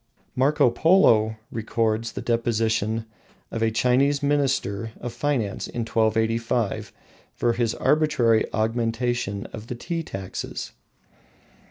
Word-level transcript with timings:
Marco 0.35 0.71
Polo 0.71 1.35
records 1.51 2.13
the 2.13 2.23
deposition 2.23 3.05
of 3.51 3.61
a 3.61 3.69
Chinese 3.69 4.23
minister 4.23 4.93
of 4.99 5.13
finance 5.13 5.67
in 5.67 5.81
1285 5.81 6.91
for 7.35 7.53
his 7.53 7.75
arbitrary 7.75 8.43
augmentation 8.51 9.45
of 9.53 9.67
the 9.67 9.75
tea 9.75 10.01
taxes. 10.01 10.71